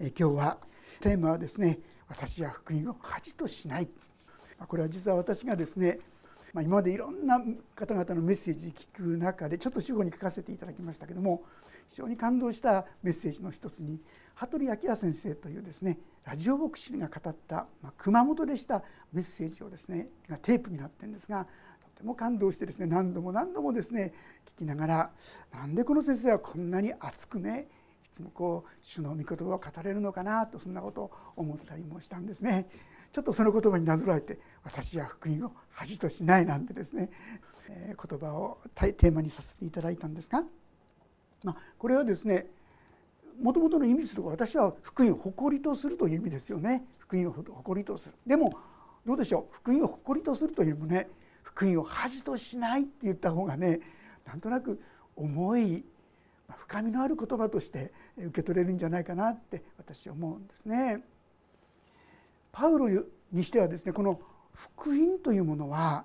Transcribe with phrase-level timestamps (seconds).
[0.00, 0.56] 今日は
[1.00, 1.78] テーマはですね
[2.08, 3.88] 私は福音を恥としない。
[4.66, 5.98] これは実は私がですね
[6.54, 7.38] 今までいろんな
[7.74, 11.42] 方々のメッセージ聞く中でちょっと主語に書かせていただきましたけども
[11.90, 14.00] 非常に感動したメッセージの一つに
[14.34, 18.82] 羽鳥明先生というですねラジオ牧師が語った、ま熊本でした
[19.12, 21.46] メッセージをですねがテープになってるんですが
[21.94, 24.12] とても感動してですね何度も何度もですね
[24.56, 25.10] 聞きながら
[25.52, 27.68] なんでこの先生はこんなに熱くね
[28.12, 32.68] つもこう主の御言葉を語れるのかなとそんなことを思ったりもしたんですね。
[33.12, 37.10] ちょっとその言葉になぞらえて「私は福音を恥としない」なんてですね、
[37.68, 40.44] えー、言葉をテーマにさせていただいたんですが、
[41.42, 42.46] まあ、これはですね
[43.40, 46.84] もともとの意味する私は福音を誇りとするという意味ですよね。
[46.98, 48.14] 福音を誇りとする。
[48.26, 48.54] でも
[49.04, 49.54] どうでしょう？
[49.54, 51.08] 福音を誇りとするというのもね
[51.42, 53.80] 福音を恥としないって言った方がね
[54.24, 54.80] なんとなく
[55.16, 55.84] 重い
[56.58, 61.02] 深みのある言葉として受け取れるんじゃないかなって私は思うんですね。
[62.52, 62.88] パウロ
[63.32, 64.20] にしてはですねこの
[64.52, 66.04] 福音というものは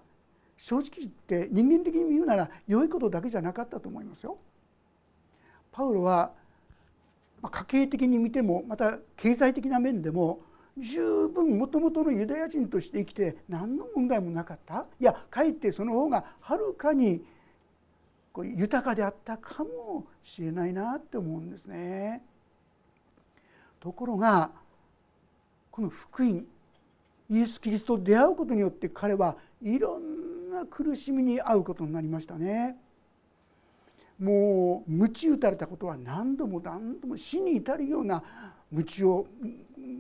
[0.58, 4.38] 正直言って人間的に見るなら良いことだけじゃなかったと思いますよ。
[5.72, 6.32] パウロは
[7.42, 10.40] 家計的に見てもまた経済的な面でも
[10.78, 17.24] 十分もともとのユダヤ人として生きて何の問題もなかったいやかえってその方がはるかに
[18.44, 22.24] 豊かであったかもしれないなって思うんですね。
[23.80, 24.52] ところが
[25.72, 26.46] この福音
[27.30, 32.78] イエス・キリストと出会うことによって彼はいろんな苦しみに遭うことになりましたね。
[34.20, 38.24] もう鞭打たれたことは何度も何度も死に至るような
[38.72, 39.28] 鞭を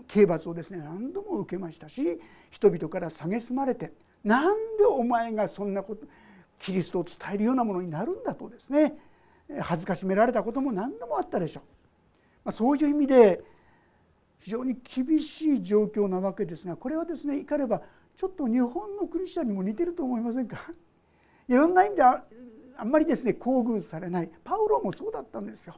[0.07, 2.19] 刑罰をですね何度も受けましたし
[2.49, 3.91] 人々から蔑まれて
[4.23, 6.07] なんでお前がそんなこと
[6.59, 8.97] キリストを伝えるようなものになるんだとですね
[9.59, 11.63] 恥ずかしめられたことも何度もあったでしょう。
[12.45, 13.43] まあ、そういう意味で
[14.39, 17.81] 非常に厳しい状況なわけですがこれはですねいかれば
[18.15, 20.71] ちょっと日本のクリスチャンにも似てると思いませんか？
[21.47, 22.23] いろんな意味であ
[22.83, 25.75] んまりですね厚遇されないパウロもそうだったんですよ。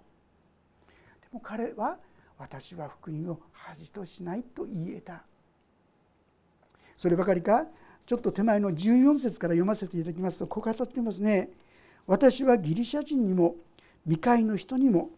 [1.22, 1.98] でも彼は
[2.38, 5.24] 私は福音を恥としないと言えた
[6.96, 7.68] そればかりか
[8.08, 11.50] ちょっと手前の14節から読ませていただきますとこう語ってますね。
[12.08, 13.56] 私はギリシャ人にも
[14.06, 15.10] 未開の人にも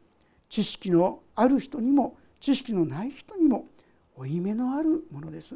[0.50, 3.68] 知識のある人にも知識のない人にも
[4.16, 5.56] 負い目のあるものです。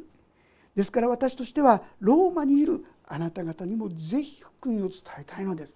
[0.76, 5.74] ですから私としてはローマにいるあなた方にもぜひ福音を伝えたいのです。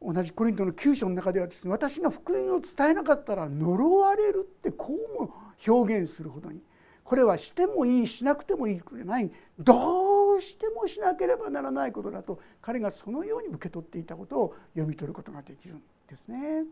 [0.00, 5.34] 同じコリントの9章の中ではですね私が福音を伝えなかったら呪われるってこうも
[5.66, 6.62] 表現するほどに
[7.04, 9.30] これはしてもいいしなくてもいいことじゃない。
[9.58, 16.64] どうしてもしなければならないことだと彼がそのように受け取っていたことを読み取ることができるんですね。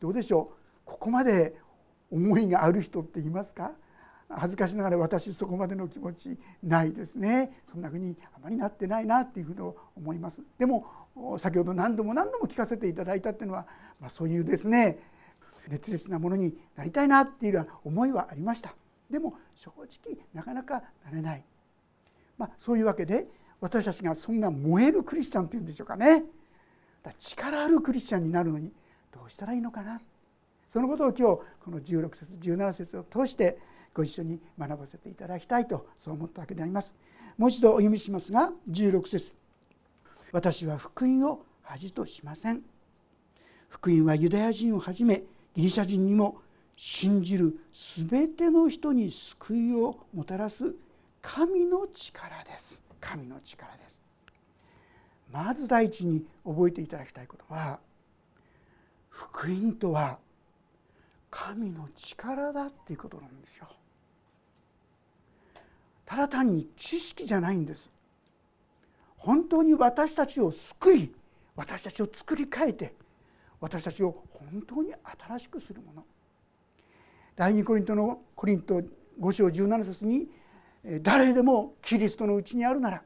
[0.00, 0.52] どうでしょ
[0.86, 0.90] う？
[0.90, 1.54] ここまで
[2.10, 3.72] 思いがある人っていますか？
[4.28, 7.52] 恥ずかしながら私そこまでの気持ちないですね。
[7.70, 10.42] そんなふうにあまりなってないなっていうふうに思います。
[10.58, 10.86] でも
[11.36, 13.66] 先ほど何度も何度も聞かせていただいたっていうのは、
[14.00, 14.98] まあ、そういうですね
[15.68, 18.74] 熱烈なものになりたいなっていうような思いはありました。
[19.12, 21.44] でも正直なかなかなれない、
[22.38, 23.26] まあ、そういうわけで
[23.60, 26.24] 私たちがそんな燃えるクリスチャンっていうんでしょうかね
[27.18, 28.72] 力あるクリスチャンになるのに
[29.12, 30.00] どうしたらいいのかな
[30.68, 33.58] そのことを今日この16節17節を通して
[33.94, 36.94] ご一緒に学ばせていただきたいとそう思ったわけであります。
[37.36, 39.34] もう一度お読みしますが16節
[40.32, 42.62] 私は福音を恥としません。
[43.68, 45.24] 福音はユダヤ人をはじめ
[45.54, 46.41] ギリシャ人にも
[46.76, 50.74] 信じる全ての人に救いをもたらす
[51.20, 54.02] 神の力です神の力です
[55.30, 57.80] まず第一に覚えていただきたいことは
[59.08, 60.18] 福音とは
[61.30, 63.66] 神の力だっていうことなんですよ。
[66.04, 67.90] ただ単に知識じゃないんです。
[69.16, 71.14] 本当に私たちを救い
[71.56, 72.94] 私たちを作り変えて
[73.60, 74.92] 私たちを本当に
[75.26, 76.04] 新しくするもの。
[77.36, 78.82] 第二コリントのコリント
[79.20, 80.28] 5章17節に
[81.00, 83.02] 誰でもキリストのうちにあるなら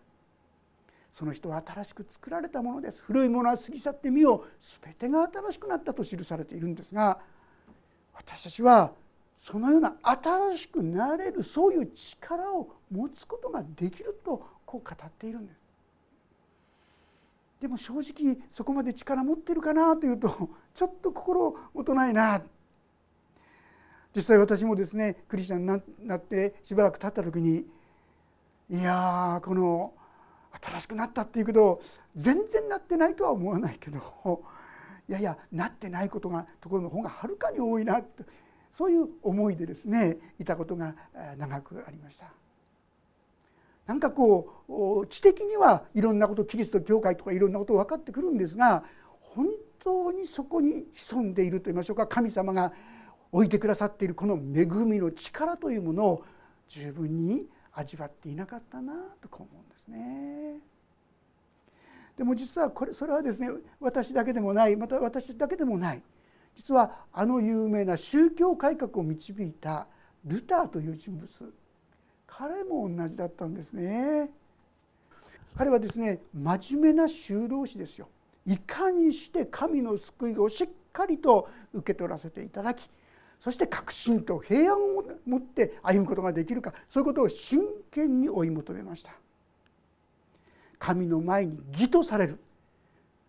[1.13, 3.01] その人は新しく作られたものです。
[3.03, 4.45] 古いものは過ぎ去ってみよう。
[4.83, 7.19] 全てが新しくなったと記されているんですが
[8.15, 8.93] 私たちは
[9.37, 15.61] そのような新しくなれるそういう力を持つことができるとこう語っているんです。
[17.61, 22.43] でも正直そこまで力持ってるかなというとちょっと心もとないな。
[24.17, 25.67] 実際私もですねクリスチャンに
[26.09, 27.67] なってしばらく経った時に
[28.71, 29.93] いやこの
[30.65, 31.83] 新しくなったっていうけど
[32.17, 34.01] 全然なってないとは思わないけど
[35.07, 38.25] いやいやなってないことがところの方がはるかに多いなと
[38.73, 40.95] そういう思いでですねいたことが
[41.37, 42.27] 長くありました。
[43.87, 44.65] なんかこ
[45.03, 48.83] う知的にはいろんなことキリスト教会とかいろんなこと分かってくるんですが
[49.21, 49.47] 本
[49.79, 52.73] 当にそこに潜んでいると言いましょうか神様が
[53.33, 56.25] 置いてくださっているこの恵みの力というものを
[56.69, 60.61] 十分に味わっていなかったなと思うんですね。
[62.17, 66.03] でも実はこれそれはですね私だけでもないまた私だけでもない
[66.55, 69.87] 実はあの有名な宗教改革を導いた
[70.25, 71.53] ルターという人物
[72.27, 74.31] 彼も同じだったんですね。
[75.57, 78.09] 彼はですね真面目な修道士ですよ。
[78.47, 82.89] いかにして神の救いをしっかりと受け取らせていただき
[83.39, 87.61] そして確信と平安を持って歩むことができるかそういうことを真
[87.91, 89.13] 剣に追い求めました。
[90.79, 92.39] 神の前に義とされる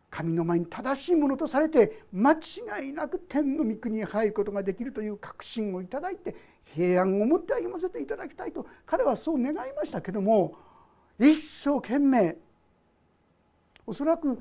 [0.09, 6.35] 神の前に正しいものとされて間違いなく天の御国に入ることができるという確信をいただいて
[6.75, 10.55] 平安を持って歩ませていただきたいと彼はそう願いましたけども
[11.19, 12.37] 一生懸命
[13.85, 14.39] おそらく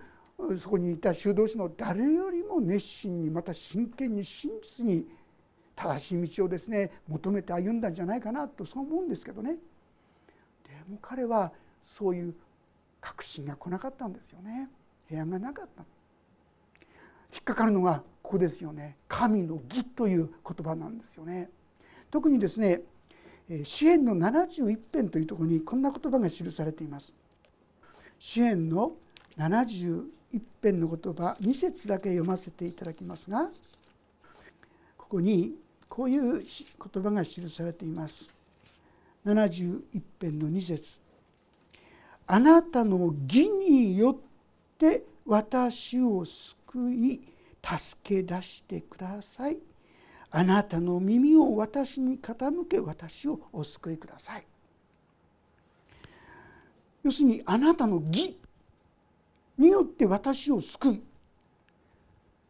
[0.57, 5.07] そこにいた修道士の誰よりも熱心にまた真剣に真実に
[5.77, 9.57] 正しい道をですね求めて歩んだんじゃないかなとそう思うんですけどね。
[10.65, 11.53] でも彼は
[11.85, 12.35] そういう
[13.01, 14.69] 確信が来なかったんですよね。
[15.09, 15.85] 平安がなかった。
[17.33, 18.97] 引っかかるのがここですよね。
[19.07, 21.51] 神の義という言葉なんですよね。
[22.11, 22.81] 特にですね
[23.63, 27.15] 支援の71編というところにこんな言葉が記されています。
[28.19, 28.93] 支援の
[29.37, 30.07] 71
[30.63, 33.51] 編の言葉2節だけ読ませていただきますが
[34.97, 35.55] ここに
[35.97, 38.29] こういう言葉が記されています。
[39.25, 39.81] 71
[40.21, 41.01] 編の2節。
[42.27, 44.17] あなたの義によっ
[44.77, 47.23] て私を救い
[47.65, 49.57] 助け出してください。
[50.31, 54.47] あなたの耳を私に傾け私をお救いください。
[57.05, 58.39] 要するにあなたの義
[59.57, 61.03] によって私を救い。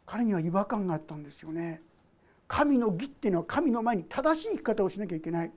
[0.04, 1.85] 彼には違和感があったんですよね。
[2.48, 5.52] 神の義っていうのは神の前に正しい生き方をしなきゃいけない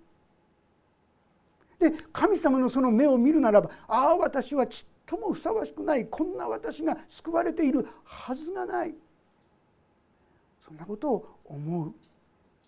[1.79, 8.93] で神様のその目を見るならばああ私はちっともふさわしくないこんな私が救われているはずがない
[10.59, 11.93] そんなことを思う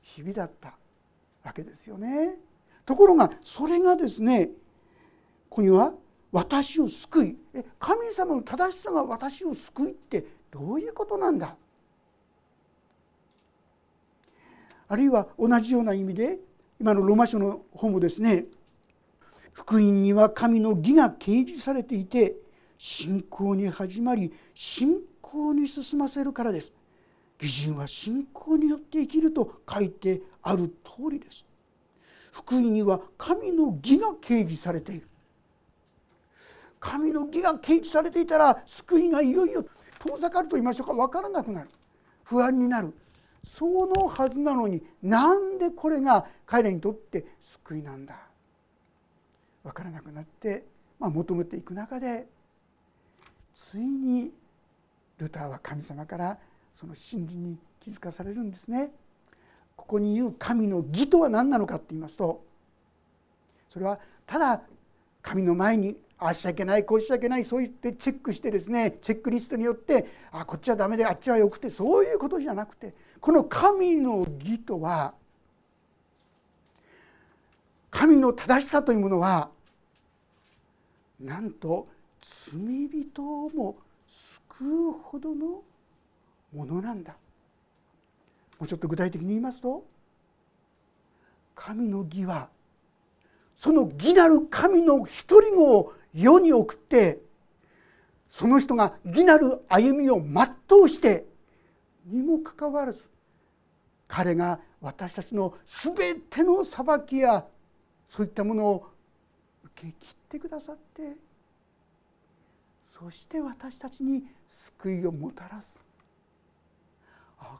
[0.02, 0.76] 日々だった
[1.44, 2.38] わけですよね。
[2.86, 4.48] ところがそれがですね
[5.50, 5.94] ここには
[6.32, 7.38] 「私を救い」
[7.78, 11.56] 神様の正しさが私を救いってどういうことなんだ
[14.92, 16.38] あるいは同じような意味で
[16.78, 18.44] 今のローマ書の本もですね
[19.54, 22.36] 福音には神の義が掲示されていて
[22.78, 26.74] 信仰に始まり信仰に進ませるからです。
[27.40, 31.46] 義人は信仰によって生きると書いてある通りです。
[32.34, 35.08] 福音には神の義が掲示されている。
[36.82, 39.64] 神の義が掲示されていたら救いがいよいよ
[40.00, 40.94] 遠ざかると言いましょうか。
[40.94, 41.70] 分からなくなる。
[42.26, 42.94] 不安になる。
[43.44, 48.16] そのはずなのになんでこれが彼らにとって救いなんだ？
[49.64, 50.66] 分からなくなって、
[51.00, 52.28] まあ、求めていく中で
[53.54, 54.32] ついに
[55.18, 56.38] ルターは神様から
[56.74, 58.92] その真理に気づかされるんですね。
[59.76, 62.44] ここに言う神の義とは何なのかって言いますと
[63.70, 64.62] それはただ
[65.24, 75.16] 神の前にあしちゃいけないこうしちゃいけないそう言ってチェックしてですねチェックリストによってあこっちはダメであっちはよくてそういうことじゃなくてこの神の義とは
[77.90, 79.50] 神の正しさというものは
[81.20, 81.88] なんと
[82.22, 85.63] 罪人をも救うほどの
[86.54, 87.13] ものなんだ。
[88.60, 89.84] もうちょっと具体的に言いますと
[91.56, 92.48] 神の義は
[93.56, 97.20] その義なる神の一人子を世に送って
[98.30, 101.25] その人が義なる歩みを全うして
[102.06, 103.10] にもかかわらず
[104.08, 107.46] 彼が私たちの全ての裁きや
[108.10, 108.88] そういったものを
[109.63, 111.15] 受け切ってくださって
[112.84, 115.80] そして私たちに救いをもたらす。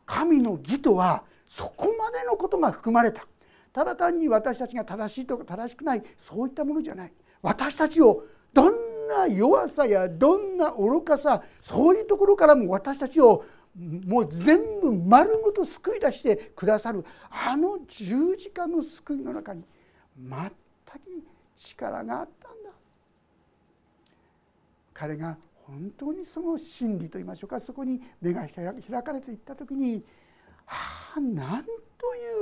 [0.06, 3.26] 神の義とはそこまでのことが含まれた。
[3.72, 7.14] ただ単に私たちが正しいとか正しくないそういったものじゃない。
[7.42, 8.74] 私たちをどん
[9.08, 13.46] な弱さやどんな愚かさそういうところからも私たちを
[14.06, 19.64] もう全部丸ごと救い出してくださるあの十字架の救いの中に
[20.18, 20.52] 全く
[21.56, 22.70] 力があったんだ。
[24.94, 25.38] 彼が
[25.72, 30.04] 本当にその真理といいましょうかそこに目が開かれていった時に
[30.68, 31.70] ああなんと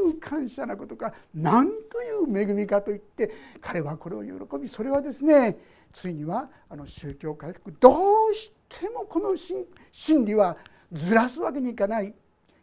[0.07, 5.57] いう感謝なことかなんという恵みかといって彼はこれを喜びそれはですね
[5.91, 9.35] ついにはあの宗教改革どうしてもこの
[9.91, 10.57] 真理は
[10.91, 12.13] ずらすわけにいかない。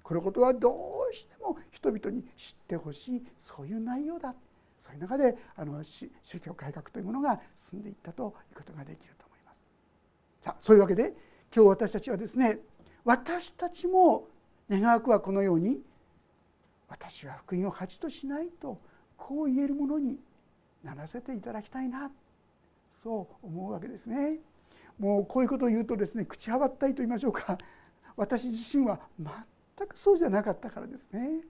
[0.02, 0.70] このことはど
[1.10, 3.26] うしても人々に知ってほしい。
[3.36, 4.34] そういう内容だ
[4.78, 6.08] そういう中であの宗
[6.40, 9.56] 教改革というものが進んでいったということができると思います。
[10.42, 11.14] さあそういうわけで
[11.54, 12.58] 今日私たちはですね
[13.04, 14.28] 私たちも
[14.70, 15.80] 願わくはこのように
[16.88, 18.80] 私は福音を恥としないと
[19.16, 20.18] こう言えるものに
[20.84, 22.10] ならせていただきたいな。
[22.96, 24.38] そう思うわけですね。
[24.98, 27.58] もうこういうことを言うとですね口はばったいと言いましょうか
[28.16, 31.42] 私自身は全くそうじゃなかったからですね。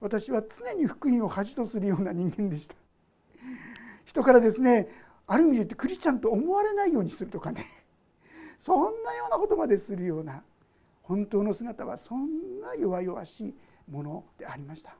[0.00, 2.76] 私は常に福音を恥とするような人間でした。
[4.06, 4.88] 人からですね
[5.26, 7.64] ある意味で言ってクリスチャンと思われないようにするとかね
[8.56, 10.44] そんなようなことまでするような
[11.02, 13.54] 本当の姿はそんな弱々しい
[13.90, 14.96] ものでありました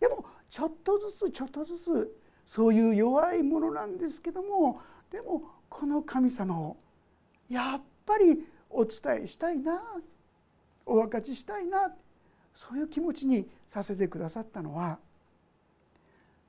[0.00, 4.80] でもちょっとずつちょっとずつそういう弱いものなんですけども
[5.10, 6.76] でもこの神様を
[7.48, 9.80] やっぱりお伝えしたいな
[10.84, 11.92] お分かちしたいな
[12.54, 14.98] そういう気持ちにさせてくださったのは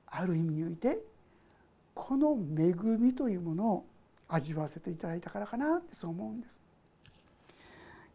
[0.06, 1.00] ある意味において
[1.94, 3.86] この恵みというものを
[4.28, 6.60] 味わわせていただいたからかなってそう思うんです。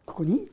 [0.04, 0.48] ここに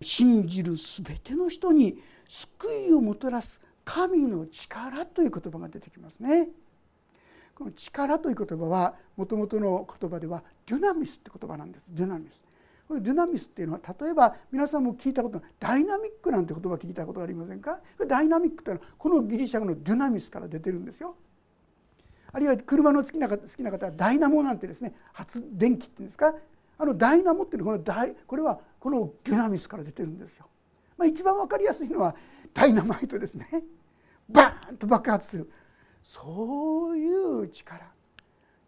[0.00, 1.98] 信じる全ての人に
[2.28, 6.48] 救いをもたらす神の力という言葉が出てきますね。
[7.54, 12.42] この力という言葉はもともとの言葉ではデュナミスって言葉なんですデュナミス。
[12.88, 17.78] このデュナミスっていうのは例えば皆さんも聞いたことダイナミックなんて言葉聞いたことありませんか？
[18.08, 21.14] ダイナミックというのはこのギリシャ語のデュナミスから出てるんですよ。
[22.32, 26.34] あるいは車の好きな方好きな方はダイナモなんてですね発電機っていうんですか？
[26.76, 30.46] あのダイナモっていうのはこのダイこれはこのデュナミスから出てるんですよ。
[30.96, 32.14] まあ、一番分かりやすいのは
[32.52, 33.46] ダイナマイトですね。
[34.28, 35.50] バーンと爆発する
[36.02, 37.06] そうい
[37.42, 37.80] う力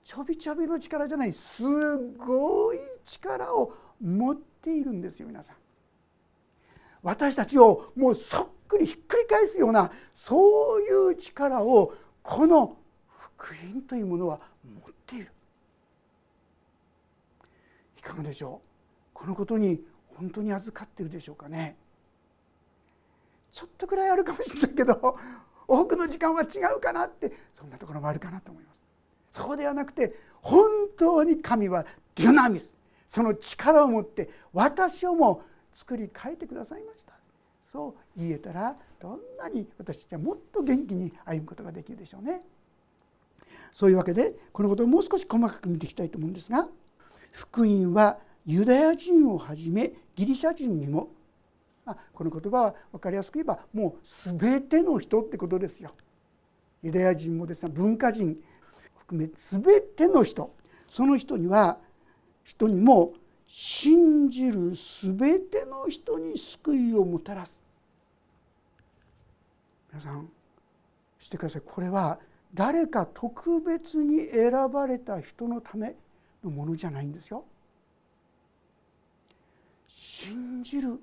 [0.05, 1.63] ちょびちょびの力じゃないす
[2.17, 5.57] ごい力を持っているんですよ皆さん。
[7.03, 12.77] 私たちをもうそっくりひっくり返すようなそういう力をこの
[13.09, 15.31] 福音というものは持っている。
[17.99, 18.69] いかがでしょう？
[19.13, 19.81] このことに
[20.17, 21.77] 本当に預かっているでしょうかね？
[23.57, 25.17] ちょっとくらいあるかもしれないけど
[25.67, 28.85] 多くの時間は違うかなってそんなところもあるかなと思います。
[29.31, 31.87] そうではなくて本当に神は
[32.17, 32.77] デュナミス。
[33.09, 35.41] その力を持って私をも
[35.75, 37.15] 作り変えてくださいました。
[37.63, 42.43] そう言えたらどんなに私たちはもっと元気に歩むことができるでしょうね。
[43.73, 46.69] そういうわけでこのことをもう少し細かく見ていきたいと思うんですが
[47.33, 51.09] 福音はユダヤ人をはじめギリシャ人にも
[51.87, 55.91] あこの言葉は分かりやすく言えばもう全ての人ってことですよ。
[56.83, 58.37] ユダヤ人もですね文化人
[58.99, 59.63] 含め全
[59.97, 60.55] ての人
[60.89, 61.79] その人には
[62.45, 63.15] 人にも
[63.47, 67.61] 信じる全ての人に救いをもたらす
[69.91, 70.29] 皆さん
[71.19, 72.19] してくださいこれは
[72.55, 75.95] 誰か特別に選ばれた人のため
[76.43, 77.45] のものじゃないんですよ。
[79.89, 81.01] 信じる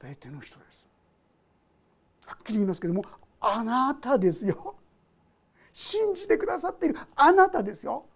[0.00, 0.86] 全ての人です。
[2.24, 3.04] はっきり言いますけども
[3.40, 4.76] あなたですよ。
[5.72, 6.96] 信じてくださっている。
[7.16, 8.06] あなたですよ。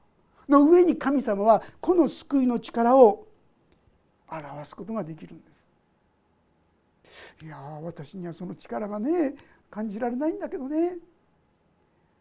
[0.49, 3.26] の上に神様はこの救いの力を
[4.28, 5.69] 表すことができるんです。
[7.42, 9.35] いや私にはその力がね
[9.71, 10.99] 感じられないんだけどね。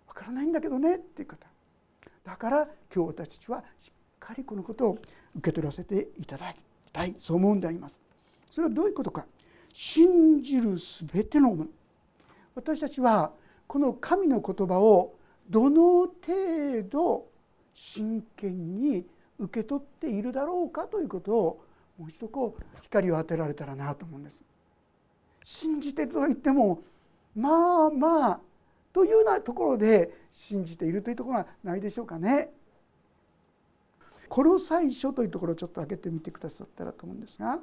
[0.07, 1.48] わからないんだけどねっていう方。
[2.24, 5.00] だから今日私たちはしっかりこのことを
[5.36, 6.57] 受け取らせていただき
[6.91, 7.13] たい。
[7.17, 8.00] そう思うんであります。
[8.50, 9.25] それはどういうことか
[9.74, 11.68] 信じる全てのもの
[12.56, 13.32] 私たちは
[13.68, 15.15] この神の言葉を
[15.50, 17.27] どの程度
[17.74, 19.06] 真剣に
[19.38, 21.63] 受け取っているだろうかということを
[21.98, 24.44] もう一度こう光を当てられたらなと思うんです。
[25.44, 26.82] 信じてると言っても
[27.36, 28.39] まあまあ
[28.91, 32.51] というようなところで信じているというところはないでしょうかね。
[34.27, 37.60] コロサイ書というところをちょっと開けてみてくださったらと思うんですが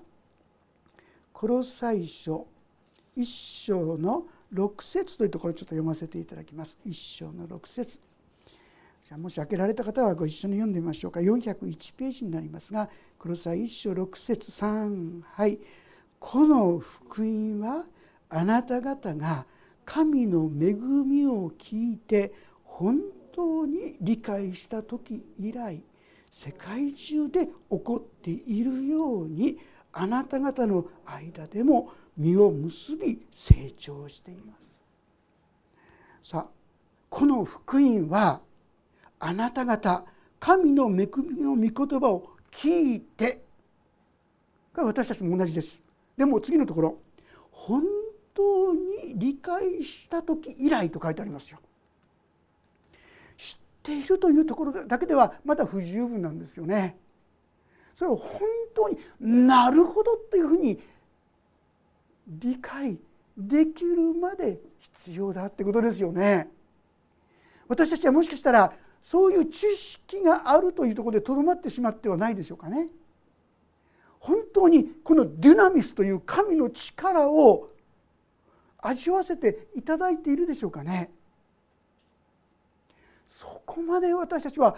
[1.38, 2.46] コロサイ書
[3.14, 3.24] 1
[3.66, 4.24] 章の
[4.54, 6.78] 6節というところをちょっと読ませていただきます。
[6.86, 8.00] 1章の6節。
[9.02, 11.20] じゃあもし開けられた方はご一緒に読んでみましょうか。
[11.20, 12.88] 401ページになりますが
[13.18, 15.58] コロサイ1章6節3はい。
[16.18, 17.84] この福音は
[18.30, 19.44] あなた方が
[19.84, 22.32] 神の恵みを聞いて
[22.64, 22.98] 本
[23.34, 25.82] 当に理解した時以来
[26.30, 29.58] 世界中で起こっているように
[29.98, 34.76] あなた方の間でも実を結び成長しています。
[36.22, 36.46] さあ
[37.08, 38.40] この福音は
[39.18, 40.04] あなた方
[40.38, 43.42] 神の恵みの御言葉を聞いて
[44.74, 45.80] が私たちも同じです。
[46.16, 46.98] でも次のところ
[47.50, 47.82] 本
[48.34, 51.58] 当に理解した時以来と書いてありますよ。
[53.38, 56.98] 知っているというところだけではまだ不十分なんですよね。
[57.96, 58.40] それを本
[58.74, 60.78] 当になるほどというふうに
[62.28, 62.98] 理解
[63.36, 66.50] できるまで必要だってことですよね。
[67.66, 68.72] 私たちはもしかしたら
[69.02, 72.88] そういう知識があるというところでとどまってしまってはないでしょうかね。
[74.20, 77.70] 本当にこのデュナミスという神の力を
[78.78, 81.10] 味わわせていただいているでしょうかね。
[83.28, 84.76] そこまで私たちは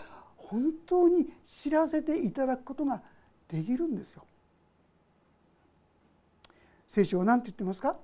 [0.50, 3.02] 本当に知らせていただくことが
[3.48, 4.24] できるんですよ。
[6.86, 7.96] 聖書は何て言ってますか？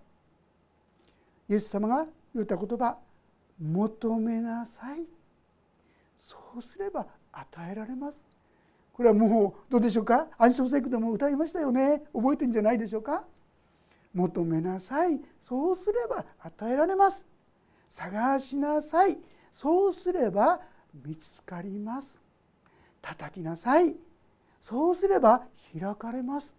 [1.49, 2.99] イエス様が言った言葉
[3.61, 5.07] 「求めなさい」
[6.19, 8.25] そうすれば与えられます。
[8.93, 10.29] これはもうどうでしょうか？
[10.39, 12.05] 暗唱聖句でも歌いましたよね。
[12.13, 13.25] 覚えてんじゃないでしょうか？
[14.13, 15.21] 求めなさい。
[15.41, 17.27] そうすれば与えられます。
[17.89, 19.19] 探しなさい。
[19.51, 20.61] そうすれば
[21.05, 22.21] 見つかります。
[23.05, 23.95] 叩きなさい。
[24.61, 25.43] そうすれば
[25.79, 26.55] 開かれます。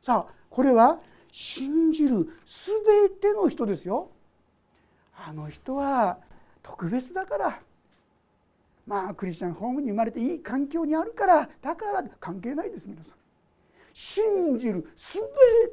[0.00, 0.98] さあこれは
[1.30, 4.10] 信じる全ての人ですよ。
[5.14, 6.18] あの人は
[6.62, 7.60] 特別だから。
[8.86, 11.48] まあクリスチャンホームに生まれていい環境にあるから。
[11.60, 13.18] だから関係ないです皆さん。
[13.92, 15.22] 信じる全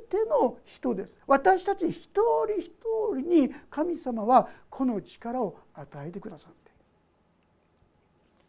[0.09, 1.17] ての人です。
[1.25, 2.11] 私たち一
[2.45, 2.71] 人一
[3.15, 6.71] 人に神様はこの力を与えてくださって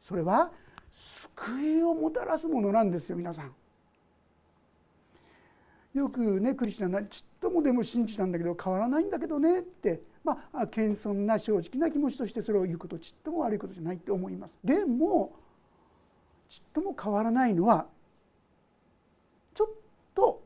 [0.00, 0.52] それは
[0.92, 3.52] 救いをもたらすものなんですよ皆さん
[5.94, 14.57] よくねクリスチャンなちっともでも信じたんだけど変わらないんだけどねってまあ謙遜な正直な気持ちとしてそれを言うことちっとも悪いことじゃないって思います。
[14.62, 15.35] でも
[16.48, 17.87] ちっとも変わらないのは
[19.55, 19.68] ちょっ
[20.14, 20.42] と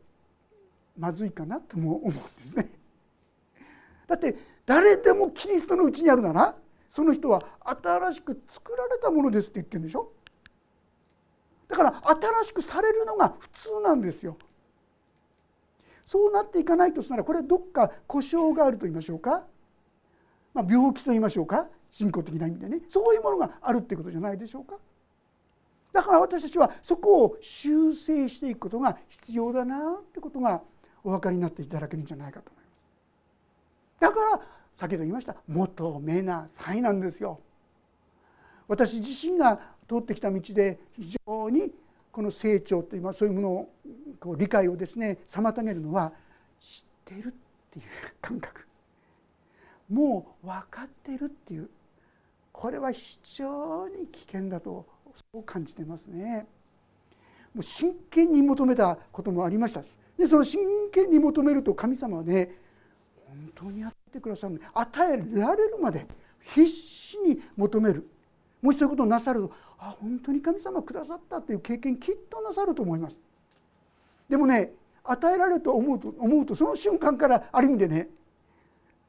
[0.98, 2.70] まずいかなとも思うんですね。
[4.06, 6.56] だって誰でもキリストのうちにあるなら
[6.88, 10.10] その人は新しく作られたものですって言ってるんでしょ？
[11.68, 14.36] だから新しくされるのが普通なんですよ。
[16.04, 19.44] そうなっていかないとしたらこれどっか故障があると言いましょうか、
[20.54, 21.66] まあ、病気と言いましょうか。
[21.90, 22.80] 信仰的な意味でね。
[22.88, 24.76] そういうものがあるってことじゃないでしょうか。
[25.92, 30.62] だから私たちはそこを修正していくことが必要だなってことが
[31.02, 32.76] お分かりになっていただけるんじゃないかと思います。
[34.00, 37.40] だから先ほど言いました「求めなさい」なんですよ。
[38.68, 41.72] 私自身が通ってきた道で非常に
[42.10, 43.70] この成長といいますそういうものを
[44.20, 46.12] こう理解をですね妨げるのは
[46.60, 47.32] 知ってるっ
[47.70, 47.84] ていう
[48.20, 48.66] 感覚
[49.90, 51.68] もう分かってるっていう
[52.52, 54.86] これは非常に危険だと
[55.32, 56.46] そう感じてますね。
[57.56, 59.82] もう真剣に求めたこともありました
[60.18, 60.60] でその真
[60.92, 62.50] 剣に求めると神様はね
[63.26, 66.06] 本当にやってくださる与えられるまで
[66.54, 68.06] 必死に求める
[68.66, 73.20] もしそういうことをなさるとあ本当に神様くださったっていう経験きっとなさると思います
[74.28, 74.72] でもね
[75.04, 78.08] 与えられると思うと思うとその瞬間からある意味でね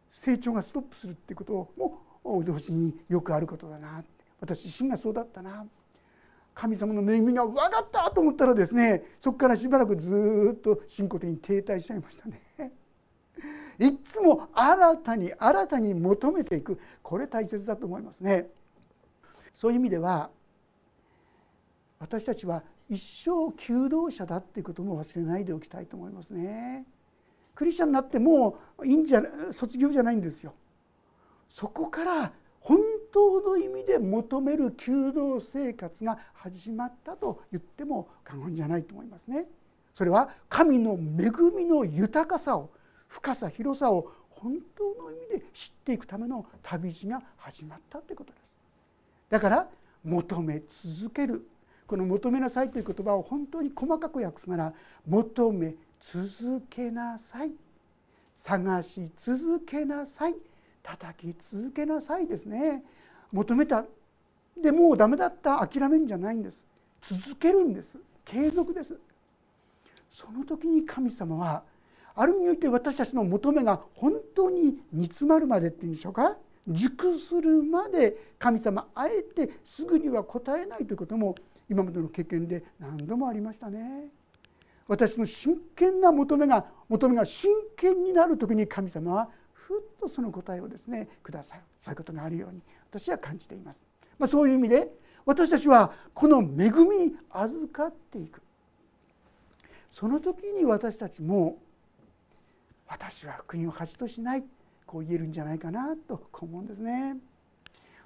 [0.08, 4.04] 成長がストップするっていうことも同時によくあることだな
[4.39, 5.65] 私自身がそうだったな
[6.54, 12.41] 神様の恵みが分かったと思ったらですねそこからしばらくずっと信仰的に停滞しちゃいましたね。
[13.80, 18.48] いつも新たに新たに求めていくこれ大切だと思いますね。
[19.58, 20.30] そういう意味では
[22.00, 26.86] 私たちは一生求道者だっていうことも忘れないでおきたいと思いますね。
[27.56, 30.54] クリスチャンになってもういいんじゃ卒業じゃないんですよ。
[31.50, 32.78] そこから本
[33.12, 39.48] 当の意味で求める求道生活が始まったと言っても過言じゃないと思いますね。
[39.96, 42.70] それは神の恵みの豊かさを
[43.08, 48.57] 深さ広さを本当の意味で知っていくための旅路が始まったってことです。
[49.30, 49.70] だから
[50.04, 51.48] 求め続ける。
[51.86, 54.74] この「求めなさい」という言葉を本当に細かく訳すなら
[55.08, 57.54] 「求め続けなさい」
[58.38, 60.36] 「探し続けなさい」
[60.84, 62.84] 「叩き続けなさい」ですね。
[63.32, 63.86] 求めた。
[64.62, 65.66] でもうダメだった。
[65.66, 66.66] 諦めるんじゃないんです。
[67.02, 68.00] 続けるんです。
[68.26, 69.00] 継続です。
[70.10, 71.63] その時に神様は
[72.16, 76.38] ある意味において私たちの求めが本当に煮詰まるまでっていうんでしょうか。
[76.67, 81.36] 熟するまで神様あえてすぐには答えないということも
[81.69, 84.10] 今までの経験で何度もありましたね。
[84.88, 91.62] 私の真剣な求めが求めが真剣になる時に神様はふっとその答えをですねくださる。
[91.77, 93.84] そういうことがあるように私は感じています、
[94.17, 94.93] まあ、そういう意味で
[95.25, 98.41] 私たちはこの恵みに預かっていく。
[99.91, 101.58] その時に私たちも
[102.88, 104.43] 私は福音を恥としない。
[104.88, 107.17] こう言えるんじゃないかなと思うんですね。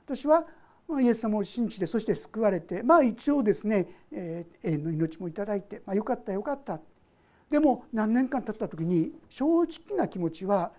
[0.03, 0.45] 私は
[0.99, 6.81] イエス様を信じてそして救われてまあ一応ですね、えー、永遠の命もいただいて、まあ、よかったよかった。
[7.49, 10.71] でも何年間経った時に正直な気持ちは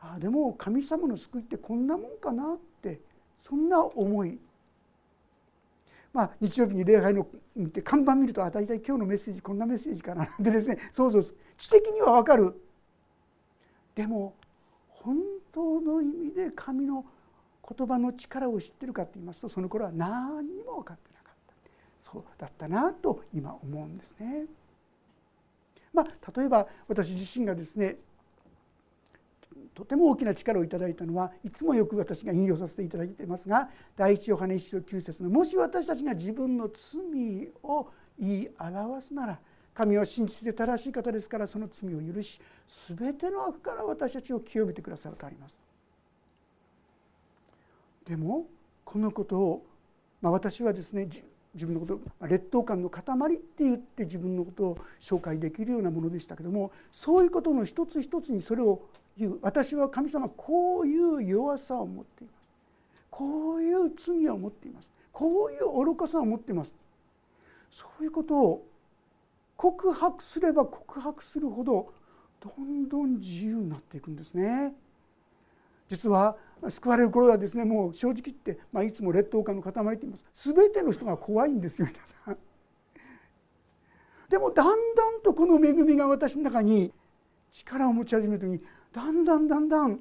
[0.00, 3.00] あでも神様の救いってこんなもんかなって
[3.40, 4.38] そんな思い。
[6.12, 12.54] まあ、日曜日に礼拝の見て看板見るとあ大体今日のメッセージこんなメッセージかなでですね想像知的には分かる。
[13.96, 14.34] でも
[15.04, 15.18] 本
[15.52, 17.04] 当の意味で神の
[17.76, 21.54] 言葉の力を知ってるかと言いますとその頃は何にも分かってなかった
[22.00, 24.46] そうだったなと今思うんですね。
[25.92, 27.98] まあ、例えば私自身がですね
[29.74, 37.88] とても大きな力をいただいたのはいつもよく私が引用させていただいていますが第一ヨハネ一章9節のもし私たちが自分の罪を
[38.18, 39.38] 言い表すなら
[39.74, 42.40] 神は真実で正しい方ですからその罪を許し
[42.96, 45.58] 全ての悪から私たちを清めてくださるとあります。
[48.06, 48.46] でも
[48.84, 49.66] このことを、
[50.20, 51.08] まあ、私はですね
[51.54, 53.02] 自分のこと劣等感の塊
[53.34, 58.82] って言って自分のことを紹介できるようなものでしたけどもそういうことの一つ一つにそれを
[59.16, 59.38] 言う。
[59.42, 62.48] 私は神様こういう弱さを持っています。
[63.10, 64.88] こういう罪を持っています。
[65.12, 66.74] こういう愚かさを持っています。
[67.70, 68.66] そういうことを
[69.56, 71.92] 告白すれば告白するほど
[72.40, 74.74] どんどん自由になっていくんですね。
[75.88, 76.36] 実は
[76.68, 82.36] 救われる頃はですねもう正直言って、まあ、いつも劣等感の塊って言います全ての人が怖いんですよ皆さん。
[84.28, 86.92] でもだんだんとこの恵みが私の中に
[87.52, 88.60] 力を持ち始める時に
[88.92, 90.00] だんだんだんだん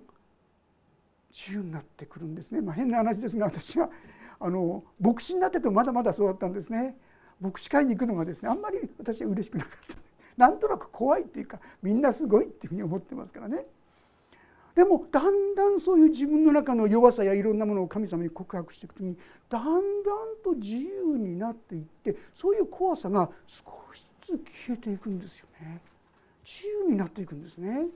[1.32, 3.89] 自由になってくるんですね、まあ、変な話ですが私は
[4.39, 6.96] あの牧師になっててもまだまだそうだったんですね
[7.44, 9.98] 牧師会に行くのがですねあんまり私は嬉しくなかった。
[10.38, 13.66] なんとなく怖いっていうかみんなすごいっていうふうに思ってますからね。
[14.76, 19.16] でもだんだんそういう自分の中の弱さやいろんなものを神様に告白していくときに
[19.50, 19.82] だんだん
[20.44, 25.80] と自由になっていってそういう怖さが少しずつ消えていくんですよね。
[26.44, 27.88] 自由になっていくんですね。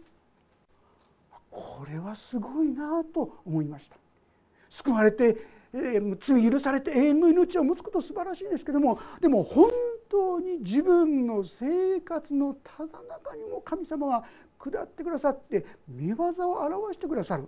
[1.50, 3.98] これはすごいなと思いました。
[4.70, 5.38] 救われて
[5.78, 9.70] えー、罪許されて永遠の命を持つこと素晴らしいですけどもでも本
[10.10, 14.24] 当に自分の生活のただ中にも神様は
[14.58, 17.48] 下ってくださって見業を表してくださる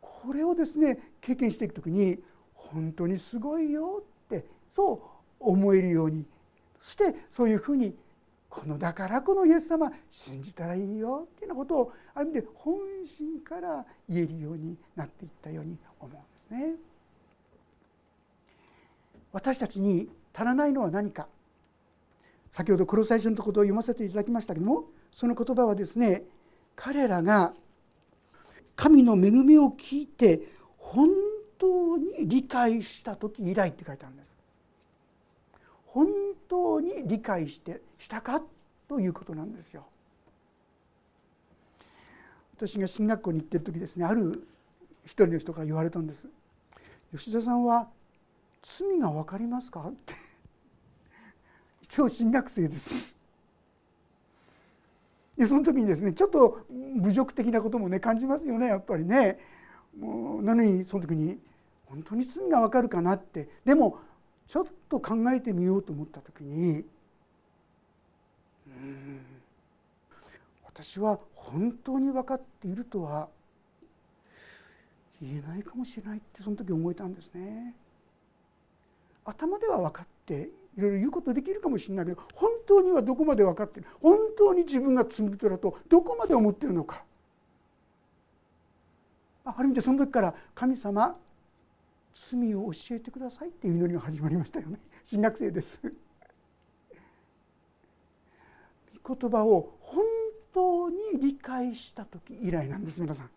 [0.00, 2.18] これをですね経験していく時に
[2.54, 4.94] 本当にすごいよってそ
[5.40, 6.24] う思えるように
[6.80, 7.94] そしてそういうふうに
[8.48, 16.93] このだからこのイエス様信じたらいいよっていうようなことをある意味で本心から言えるようになっていったように思うんですね。
[19.34, 21.26] 私たちに足らないのは何か
[22.52, 26.22] 先ほどこの最初のところを読ませていただきましたけどもその言葉はですね
[26.76, 27.52] 彼らが
[28.76, 30.40] 神の恵みを聞いて
[30.78, 31.08] 本
[31.58, 34.34] 当に理解した時以来って書いてあるんです。
[35.86, 36.08] 本
[36.48, 38.40] 当に理解してしたか
[38.88, 39.84] ということなんですよ。
[42.56, 44.46] 私が進学校に行ってる時ですねある
[45.04, 46.28] 一人の人から言われたんです。
[47.12, 47.88] 吉田さんは
[48.64, 50.14] 罪が分かりますか?」って
[51.82, 53.16] 一応進学生です。
[55.36, 59.38] でその時にですねちょっと侮辱的なこともね感じますよねやっぱりね。
[59.98, 61.38] もうなのにその時に
[61.86, 63.98] 本当に罪が分かるかなってでも
[64.46, 66.84] ちょっと考えてみようと思った時に
[68.66, 69.20] うん
[70.64, 73.28] 私は本当に分かっているとは
[75.22, 77.74] 言えないかもしれないってその時思えたんですね。
[79.24, 83.86] 頭では分かっていろいろ言うことできるかもしれないけど本当にはどこまで分かってる？
[84.00, 87.04] 本当に自分が罪人だとどこまで思ってるのか？
[89.44, 91.16] ある意味でその時から神様
[92.14, 94.78] 罪を教えてくださいっていう祈りが始まりましたよね。
[95.04, 95.80] 新学生です。
[99.04, 100.04] 御言葉を本
[100.52, 103.30] 当に理解した時以来なんです皆さん。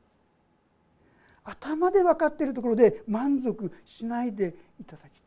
[1.44, 5.27] 頭で分かっているところで満足しないでいただきた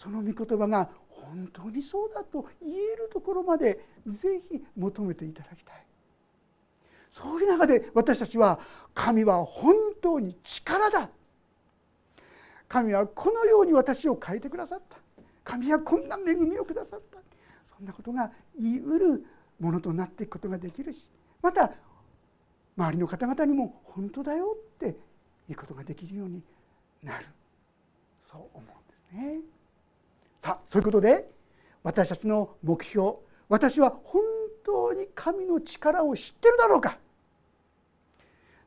[0.00, 5.84] その御言葉が本当にそうだと言えるところまでぜひ求めていただきたい。
[7.10, 8.58] そういう中で私たちは
[8.94, 11.10] 神は本当に力だ。
[12.66, 14.96] 神はこのように私を変えてくださった。
[15.44, 17.18] 神はこんな恵みをくださった。
[17.76, 19.26] そんなことが言いうる
[19.58, 21.10] ものとなっていくことができるし
[21.42, 21.72] また
[22.74, 24.96] 周りの方々にも本当だよって
[25.50, 26.42] いうことができるように
[27.02, 27.26] なる。
[28.22, 29.59] そう思うんですね。
[30.40, 31.30] さあそういうことで
[31.82, 33.12] 私たちの目標
[33.50, 34.22] 私は本
[34.64, 36.98] 当に神の力を知ってるだろうか。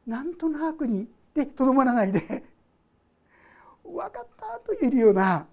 [0.06, 2.20] なんとなくにでとどまらないで。
[3.84, 5.48] 分かったと言えるような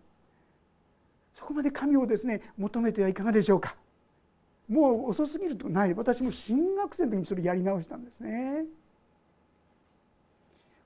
[1.33, 3.75] そこまで神をですね求めてはいかがでしょうか。
[4.69, 5.95] もう遅すぎるとない。
[5.95, 8.67] 私も新学生の時にそれやり直したんですね。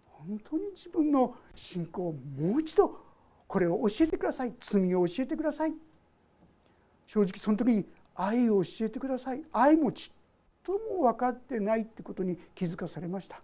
[0.07, 3.04] 本当に自分の信仰をもう一度
[3.47, 5.75] これを教えてください罪を教えてください
[7.07, 10.17] 正直その時に愛を教えてください愛もちっ
[10.63, 13.41] とも分かってないってことに気づかされました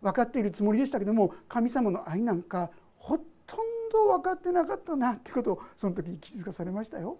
[0.00, 7.18] 分かっているつもりでしたけども神様の愛なんかほとんど分かってなかったなってことをその時に気づかされましたよ。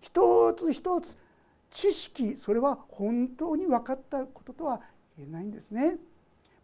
[0.00, 1.16] 一つ一つ
[1.70, 4.80] 知識それは本当に分かったこととは
[5.16, 5.96] 言えないんですね。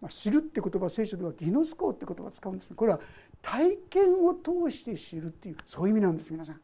[0.01, 3.01] まあ、知るって言葉聖書ではギノスコって言葉を使うんですこれは
[3.43, 6.61] 体験を通して知るっていうそういう意味なんです皆さん。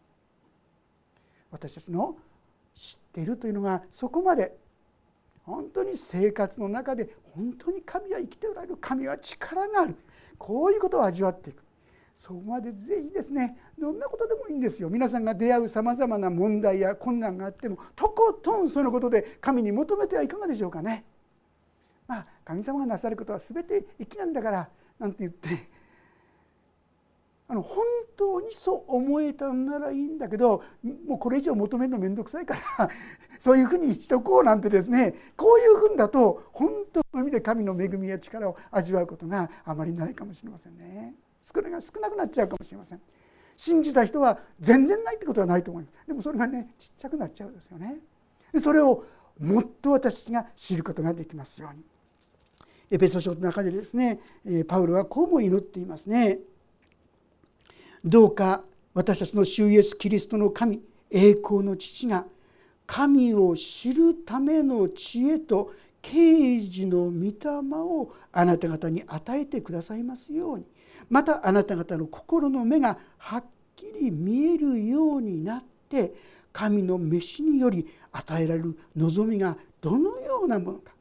[1.50, 2.16] 私たちの
[2.74, 4.56] 知っているというのがそこまで
[5.44, 9.96] 本当に生活の中で本当に神は生きておられる神は力がある
[10.38, 11.62] こういうことを味わっていく
[12.16, 21.04] そこまでぜひですねどんなことでもいいんですよ皆さんが出会うさまざまな問題や困難があってもとことんそのことで神に求めてはいかがでしょうかね。
[22.46, 25.48] 神様がなさることは全て粋なんだからなんて言って
[27.48, 27.84] あの本
[28.16, 30.62] 当にそう思えたんならいいんだけど
[31.06, 32.88] もうこれ以上求めるの面倒くさいから
[33.38, 41.14] そういうふうにしとこうなんてですねこういうふうだと本当の意味で神の恵みや力を味わうことがあまりないかもしれませんね。
[41.42, 43.00] 少ないが少なくなっちゃうかもしれません。
[43.56, 47.96] 信じた人は全然ないってことはないと思いますでもそれがねちっちゃくなっちゃうんですよね
[48.60, 49.04] それを
[49.38, 51.84] もっと私が知ることができますように
[52.90, 54.20] エペソ書の中でですね
[54.68, 56.38] パウロはこうも祈っていますね。
[58.04, 58.62] どうか
[58.94, 62.24] 私たちの主イエス・キリストの神栄光の父が
[62.86, 70.66] 神を知るための知恵と啓示の御霊をあなた方に与えてくださいますように。
[71.10, 73.44] またあなた方の心の目がはっ
[73.74, 76.14] きり見えるようになって
[76.52, 80.95] 神の召しにより与えられる望みがどのようなものか。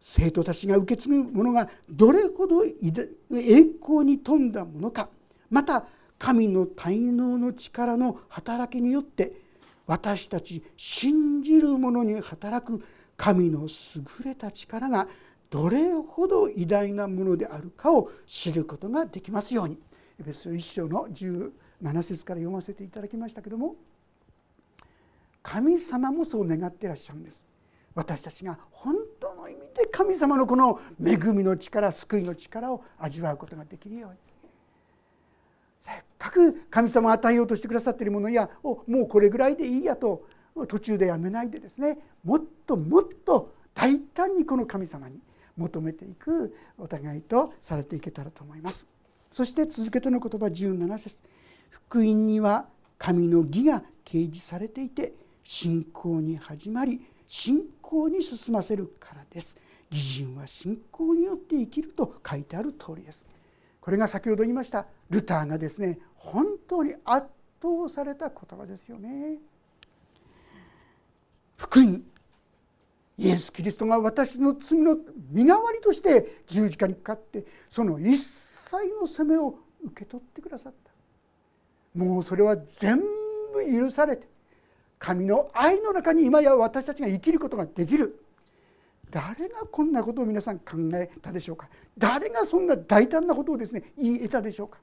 [0.00, 2.72] 生徒たちが受け継ぐものがどれほど栄
[3.80, 5.10] 光に富んだものか。
[5.50, 5.86] また
[6.18, 9.32] 神の滞納の力の働きによって
[9.86, 12.84] 私たち信じる者に働く
[13.16, 15.08] 神の優れた力が
[15.50, 19.78] どれほど偉大なものであるかを知ることができますように。
[20.20, 23.74] エペソ1章の17節から読ませていただきましたけども
[25.42, 27.46] 神様もそう願ってらっしゃるんです。
[27.94, 34.16] 私たちが本当の意味で神様のこの恵みの力救いの力を味わうことができるように
[35.80, 40.24] せっかく神様与えようとしてくださっているものやもうこれぐらいでいいやと
[40.68, 45.20] 途中でやめないでですねもっともっと大胆にこの神様に
[45.56, 48.86] 求めていくお互いとされていけたらと思います。
[49.30, 51.16] そして続けての言葉17節
[51.70, 52.66] 福音には
[52.98, 57.00] 神の義が掲示されていて信仰に始まり
[57.30, 59.56] 信仰に進ませるからです。
[59.88, 63.24] 義人は信仰によって生きると書いてある通りです。
[63.80, 67.28] これが先ほど言いましたルターがですね本当に圧
[67.62, 69.38] 倒された言葉ですよね。
[71.56, 72.02] 福音
[73.16, 74.96] イエス・キリストが私の罪の
[75.30, 83.04] 身代わりとして十字架にかかってその一切の責めを受け取ってくださったもうそれは全部
[83.72, 84.26] 許されて
[85.00, 88.22] 神の愛の中に今や私たちが生きることができる。
[89.10, 91.68] 誰がこんなことを皆さん考えたでしょうか？
[91.98, 94.78] 誰がそんな大胆なことをですね言い得たでしょうか？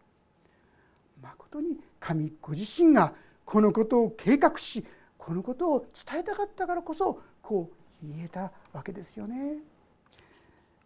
[1.22, 3.14] まことに神ご自身が
[3.46, 4.84] このことを計画し
[5.18, 7.70] このことを伝えたかったからこそこ
[8.04, 9.60] う言えたわけですよね。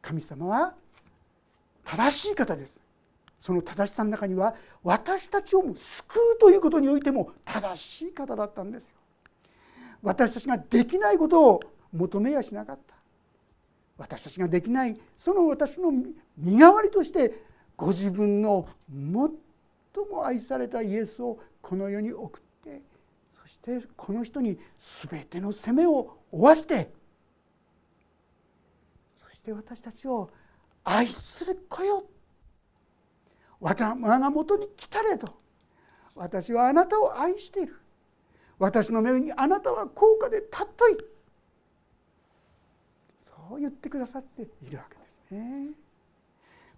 [0.01, 0.75] 神様は
[1.85, 2.83] 正しい方です。
[3.39, 8.97] その正しさの中には私たちをも救うということにおいても正しい方だったんですよ。
[10.01, 11.59] 私たちができないことを
[11.91, 12.95] 求めやしなかった。
[14.01, 17.43] 私たちができないその私の身代わりとして
[17.77, 22.81] ご自分の最も愛されたイエスをこの世に送って
[23.31, 26.91] そしてこの人に全ての責めを負わして
[29.15, 30.31] そして私たちを
[30.83, 32.03] 愛する子よ。
[33.59, 35.29] 我が元に来たれと
[36.15, 37.80] 私はあなたを愛している。
[38.61, 40.97] 私の目にあなたは高価で尊い
[43.19, 45.69] そう言ってくださっているわけですね。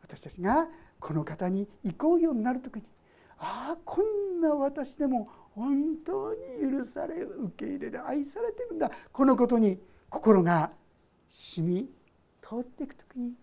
[0.02, 2.84] 私たちがこの方に行こうようになる時に
[3.38, 8.89] ああこんな私でも本当に許され受け入れる愛されてるんだ。
[9.12, 9.78] このことに
[10.10, 10.72] 心が
[11.28, 11.89] 染み
[12.41, 13.34] 通っていく時に、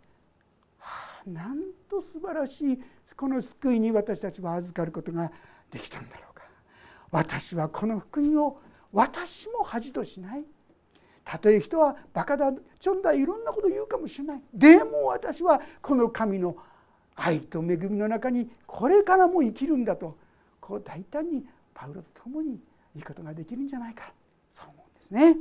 [0.78, 2.80] はあ、なんと素晴らしい
[3.14, 5.30] この救いに私たちは預かることが
[5.70, 6.29] できたんだろう。
[7.10, 8.60] 私はこの福音を
[8.92, 10.44] 私も恥としない。
[11.24, 14.40] たとえ人はバカだちょんだいろんなこと言うかもしれない。
[14.52, 16.56] でも私はこの神の
[17.14, 20.16] 愛と恵みの中にこれからも生きるんだと。
[20.60, 21.44] こう大胆に
[21.74, 22.60] パウロと共に
[22.94, 24.12] いいことができるんじゃないか。
[24.50, 25.36] そう思うんですね。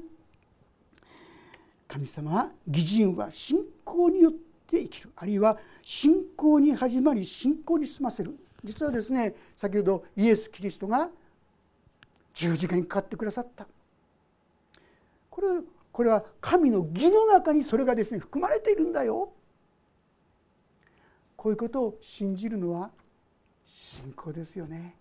[1.88, 4.34] 神様は義人は信仰によっ
[4.68, 5.12] て生きる。
[5.16, 8.36] あるいは信仰に始まり信仰に済ませる。
[8.64, 11.10] 実はですね先ほどイエス・キリストが
[12.40, 13.68] 十字架にかかってくださった。
[15.30, 15.48] これ
[15.92, 19.34] これは神の義の中にそれがですね含まれているんだよ。
[21.36, 22.92] こういうことを信じるのは
[23.66, 24.96] 信仰ですよね。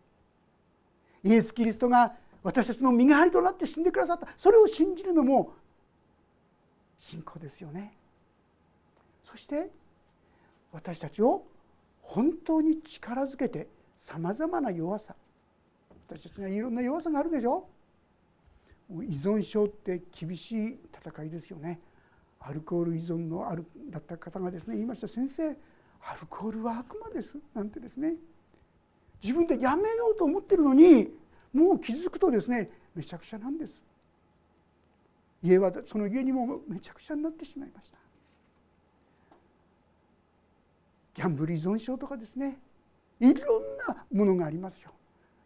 [1.22, 4.26] イエス・キリストが私たちの身代わりとなって死んでくださった。
[4.36, 5.52] それを信じるのも
[6.98, 7.96] 信仰ですよね。
[9.22, 9.70] そして
[10.72, 11.44] 私たちを
[12.02, 15.14] 本当に力づけてさまざまな弱さ
[16.08, 17.68] 私たちにはいろんな弱さがあるでしょ。
[18.88, 21.78] もう依存症って厳しい戦いですよね。
[22.40, 25.08] アルコール依存のあるだった方がですね言いました。
[25.08, 25.50] 先生
[26.00, 27.36] アルコールは悪魔です。
[27.52, 28.14] なんてですね。
[29.22, 31.08] 自分でやめようと思ってるのに
[31.52, 33.84] もう気づくとですねめちゃくちゃなんです。
[35.42, 37.98] 家はその家にもめちゃくちゃになってしまいました。
[41.14, 42.58] ギャンブル依存症とかですね。
[43.20, 44.92] いろんなものがありますよ。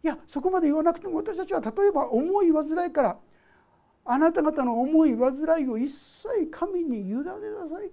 [0.02, 3.16] いやそこまで言わなくても私たちは例えば重い煩いから
[4.04, 7.90] あなた方の重い煩いを一切神に委ねなさい。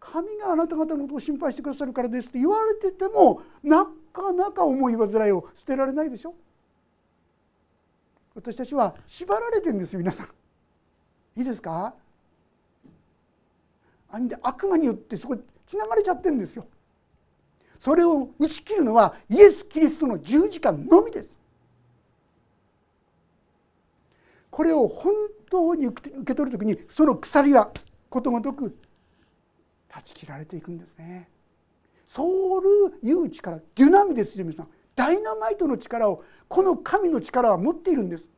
[0.00, 6.34] 神があなた方のことを心配してくださるからですって言われててもなかなか重い煩いを捨てられないでしょ。
[8.34, 10.26] 私たちは縛られてんです皆さん。
[11.36, 11.94] いいですか？
[14.10, 16.66] あんで悪魔によってそこつながれちゃってるんですよ。
[17.78, 21.36] それを打ち切るのはイエス・キリストの十字架のみです。
[24.50, 25.12] これを本
[25.48, 27.70] 当に受け取る時にその鎖は
[28.10, 28.76] ことごとく
[29.88, 31.28] 断ち切られていくんですね。
[32.06, 34.68] ソウルいう力デュナミですよ皆さん。
[34.96, 38.28] ダイナマイトの力をこの神の力は持っているんです。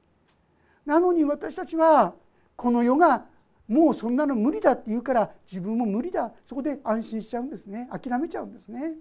[0.85, 2.15] なのに私たちは
[2.57, 3.25] この世が
[3.67, 6.33] もうそんなの無理だって言うから自分も無理だ。
[6.45, 7.89] そこで安心しちゃうんですね。
[7.91, 8.95] 諦めちゃうんですね。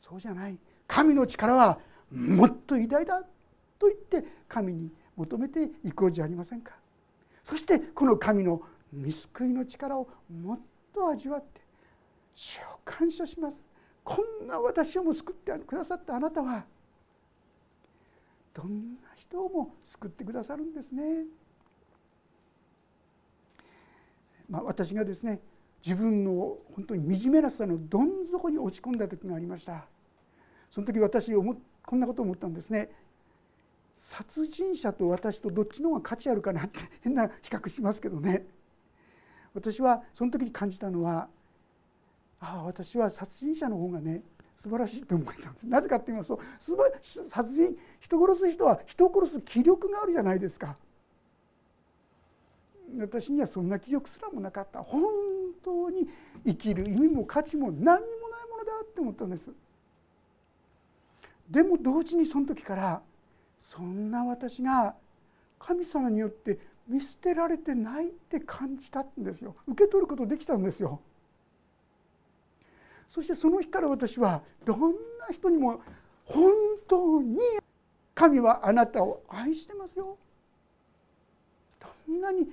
[0.00, 0.58] そうじゃない。
[0.86, 1.78] 神の力は
[2.10, 3.22] もっと偉大だ
[3.78, 6.72] と言って神に求めていこうじゃありませんか。
[7.44, 10.60] そしてこの神の見救いの力をもっ
[10.94, 11.60] と味わって
[12.34, 13.64] 主を感謝します。
[14.04, 16.64] こんな私をも救ってくださったあなたは
[18.54, 21.24] どんな人をも救ってくださるんですね。
[24.48, 25.40] まあ、私がですね
[25.84, 29.86] 自分の本当に惨めなさのどん底に落ち込んだ時がありました。
[30.70, 32.90] その時私こんなことを思ったんですね。
[33.96, 38.46] 殺人者と私とどっちの方が価値あるかなって変な比較しますけどね。
[39.54, 41.28] 私はその時に感じたのは
[42.40, 44.22] ああ私は殺人者の方がね
[44.56, 45.68] 素晴らしいと思ったんです。
[45.68, 46.40] なぜかって言いますと
[47.26, 50.76] 殺人人殺す人は人を殺す気力があるじゃないですか。
[52.98, 54.82] 私にはそんな気力すらもなかった。
[54.82, 55.02] 本
[55.62, 56.08] 当に
[56.46, 59.52] 生きる意味も価値も何にもないものだって思ったんです。
[61.50, 63.02] でも同時にその時から
[63.58, 64.94] そんな私が
[65.58, 69.54] 神様によって見捨てられてないって感じたんですよ。
[69.66, 71.00] 受け取ることできたんですよ。
[73.08, 74.96] そしてその日から私はどんな
[75.32, 75.82] 人にも
[76.24, 76.52] 本
[76.86, 77.38] 当に
[78.14, 80.18] 神はあなたを愛してますよ。
[81.80, 82.50] どんなに、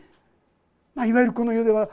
[0.95, 1.89] まあ、いわゆるこの世では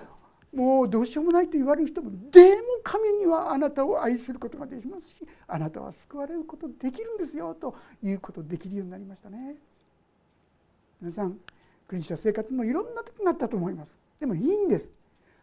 [0.55, 5.17] もうどうしようもないと言われる人もでも神にはあなたを愛することができますし
[5.49, 9.57] あなたは救われることできるんですよということできるようになりましたね。
[11.01, 11.37] 皆さん
[11.89, 13.99] クリスチャン生活もいろんな時があったと思います。
[14.21, 14.93] でもいいんです。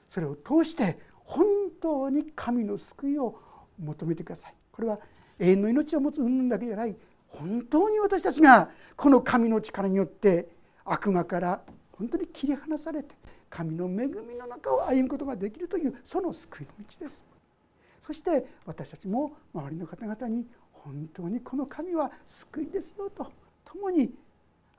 [0.07, 1.45] それを通して本
[1.82, 3.39] 当に神の救いを
[3.80, 4.53] 求めてください。
[4.72, 4.99] これは
[5.39, 6.95] 永遠の命を持つ云々だけじゃない
[7.28, 10.49] 本当に私たちがこの神の力によって
[10.86, 13.16] 悪魔から本当に切り離されて
[13.50, 17.24] 神の恵みの中を歩むことができるというその救いの道です
[18.00, 23.32] そして私たちも周りの方々に本当にこの神は救いですよと
[23.66, 24.12] 共に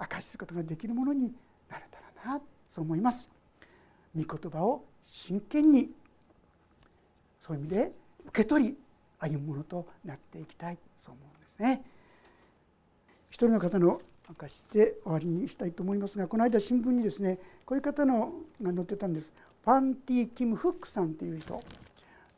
[0.00, 1.32] 明かしすることができるものに
[1.68, 3.30] なれたらなそう思います。
[4.16, 5.90] 御言葉を真剣に
[7.40, 7.92] そういう意味で
[8.28, 8.76] 受け取り
[9.18, 11.84] 歩むものとなっていきたいそう思うんですね。
[13.28, 14.00] 一人の方の
[14.30, 19.32] 明かして終わりにしたいと思いますがこの間新聞にですねこういう方のが載ってたんです。
[19.64, 21.60] ファンティ・キム・フックさんという人、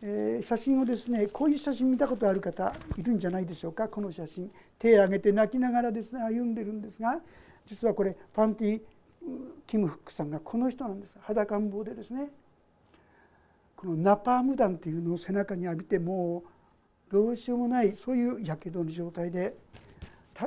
[0.03, 3.89] えー、写真をですねこういう写真見たことある方いるんじゃないでしょうか。
[3.89, 4.51] この写真。
[4.79, 7.21] 手を挙げて泣きながらですね歩んでるんですが
[7.67, 8.81] 実はこれファンティ・
[9.67, 11.19] キム・フックさんがこの人なんです。
[11.21, 12.31] 裸ん坊でですね。
[13.77, 19.55] このナパーム弾っていうのを背中に浴びてもうどうしようもないそういうやけどの状態で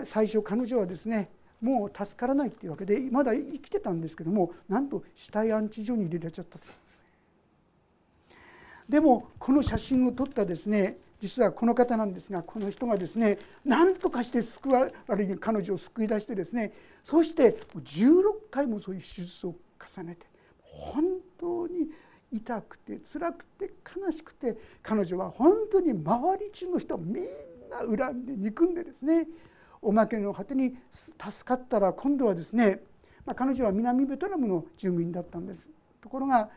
[0.04, 1.30] 最初彼女はですね
[1.62, 7.04] もう助からないっていうわけでまだ生きてたんですけどもなんと死体安置所に入れられちゃったんです
[8.88, 19.56] でもこの写真を撮ったですね実はこの方なんですがこの人がですね何とかして救われに彼女を救い出してですねそして16回もそういう手術を
[19.98, 20.28] 重ねて
[20.62, 21.04] 本
[21.40, 21.88] 当に
[22.32, 27.24] 痛くて辛くて悲しくて彼女は本当に周り中の人みん
[27.98, 29.28] な恨んで憎んでですね
[29.86, 32.80] おまけの果てに助かったら今度はですね、
[33.24, 35.70] まあ、彼女は南ベトナムの住民だったんです。
[36.02, 36.50] ところが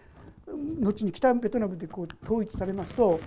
[0.81, 3.21] 後に北ベトナムでこう統一されますと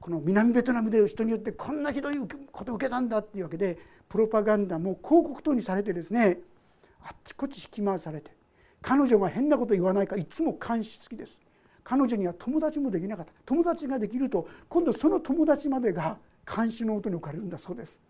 [0.00, 2.18] この南ベトナムで人によってこんなひどい
[2.52, 6.38] ことを受けたんだっていうわけでプロパガンダも広告等にされてですね
[7.02, 8.30] あっちこっち引き回されて
[8.82, 11.40] 彼女が変なこと言わないかいつも監視付きです。
[11.82, 13.32] 彼女には友達もできなかった。
[13.46, 18.02] 友達ができると今度その友達までが監視の音に置かれるんだそうです。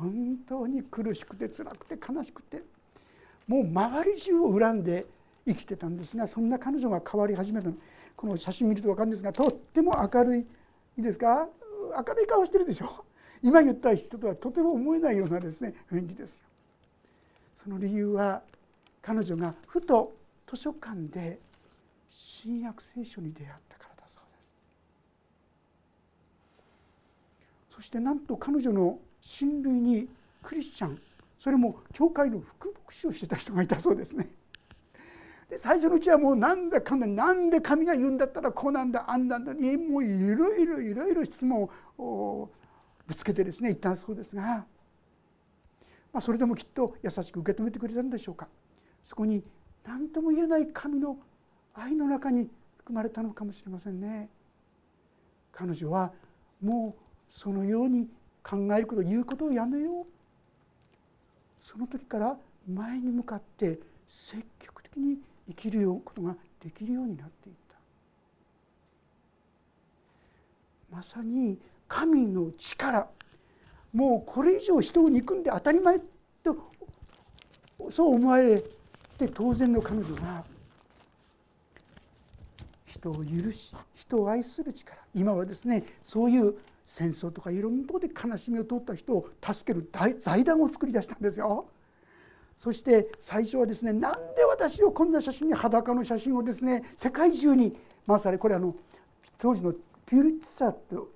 [0.00, 2.62] 本当に苦しくて辛くて悲しくて
[3.46, 5.06] もう周り中を恨んで
[5.46, 7.74] 生きてたんですがそんな彼女が変わり始めたの。
[8.16, 10.44] この写真見ると分かるんですがとっても明るいい
[10.98, 11.48] いですか
[11.96, 13.04] 明るい顔してるでしょ。
[13.42, 16.44] 今言った人とはとても思えないようなですね雰囲気ですよ。
[17.62, 18.42] その理由は
[19.02, 20.14] 彼女がふと
[20.46, 21.38] 図書館で
[22.10, 24.52] 新約聖書に出会ったからだそうです。
[27.76, 30.08] そしてなんと彼女の親類に
[30.42, 31.00] クリスチャン
[31.38, 34.28] それも教会の副牧師をしてた人がいたそうですね。
[35.48, 41.68] で最初のうちはもうなんだかんだなんで神が言うんだったらこうなんだあんなんだもういろいろいろいろ質問
[41.98, 42.50] を
[43.06, 44.66] ぶつけてですね言ったそうですが、ま
[46.14, 48.46] あ、それでもきっと優しく受け止めてくれたんでしょうか
[49.04, 49.42] そこに
[49.84, 51.16] 何とも言えない神の
[51.74, 52.48] 愛の中に
[52.78, 54.28] 含まれたのかもしれませんね。
[55.52, 56.12] 彼女は
[56.60, 58.08] もうそのように
[58.42, 60.06] 考えること言うことをやめよう。
[61.60, 62.36] その時から
[62.68, 63.78] 前に向かって
[64.08, 65.18] 積極的に
[65.48, 67.76] 生きることができるようになっていった。
[70.90, 73.08] まさに神の力。
[73.92, 75.98] もうこれ以上人を憎んで当たり前
[76.44, 76.70] と
[77.90, 78.62] そう思われ
[79.18, 80.44] て当然の彼女が
[82.86, 84.98] 人を許し人を愛する力。
[85.14, 86.56] 今はですねそういう
[86.90, 89.88] 戦争とかいろんなところで悲しみを通った人を助ける
[90.18, 91.68] 財団を作り出したんですよ。
[92.56, 97.78] そして最初はですねなんで私をこんな写真に裸の写真をですね世界中に
[98.08, 98.74] 回されこれあの
[99.38, 99.72] 当時の
[100.04, 101.10] ピューリッツァと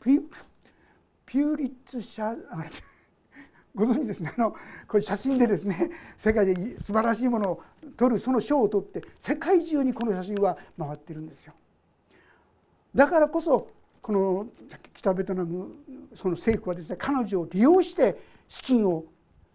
[0.00, 2.70] ピューリッツシャあれ
[3.74, 4.58] ご存知ですねあのこ
[4.94, 7.62] ういう写真でですね世界で素晴らしいものを
[7.98, 11.52] 撮るその賞を取って世界中にこの写真は回ってるんですよ。
[12.94, 13.68] だからこそ
[14.02, 14.46] この
[14.94, 15.74] 北ベトナム
[16.14, 19.04] その政府はですね彼女を利用して資金を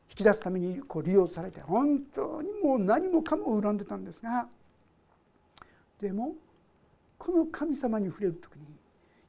[0.09, 4.47] 引き出すためにこう利用されて本当にもう何もかも恨んでたんですが
[5.99, 6.35] でも
[7.17, 8.65] この神様に触れる時に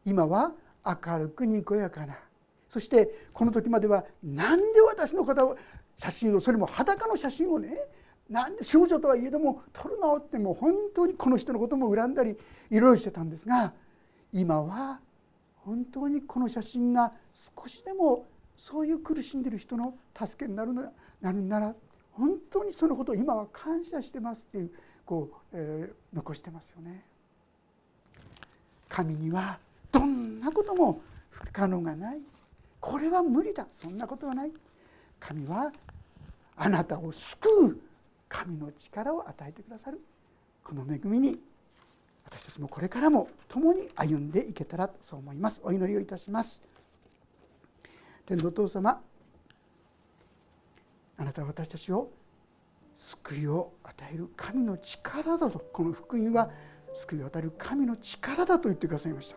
[0.05, 0.53] 今は
[0.85, 2.19] 明るくにこやかな
[2.69, 5.57] そしてこの時までは何で私の方を
[5.97, 7.77] 写真をそれも裸の写真をね
[8.29, 10.17] なんで少女とはいえども撮るの？
[10.17, 12.37] ってもう本当にこの人のことも恨んだり
[12.71, 13.73] いろいろしてたんですが
[14.35, 14.99] 今は
[15.59, 17.13] 本当にこの写真が
[17.57, 18.27] 少しでも
[18.57, 20.91] そういう苦しんでる人の助けになるな
[21.23, 21.75] なるなら
[22.13, 24.71] 本当にそのことを今は感謝してますっていう
[25.07, 27.05] こう、えー、残してますよね。
[28.89, 29.59] 神には
[29.91, 32.21] どんなことも不可能がない。
[32.81, 33.67] これは無理だ。
[33.71, 34.53] そんなことはない。
[35.21, 35.73] 神は
[36.57, 37.81] あなたを救う
[38.29, 40.01] 神の力を与えてくださる。
[40.63, 41.39] この恵みに
[42.25, 45.61] 私たちもこれからも共に歩んでいけたらそう思います。
[45.65, 46.63] お祈りをいたします。
[48.27, 49.01] 天道父様
[51.17, 52.11] あなたは私たちを
[52.95, 56.51] 救いを与える神の力だとこの福音は
[56.95, 59.37] 救いを与える神の力だと言ってくださいました。